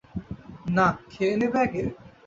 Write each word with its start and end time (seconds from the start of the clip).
না, 0.75 0.87
খেয়ে 1.11 1.35
নেবে 1.39 1.57
আগে? 1.65 1.83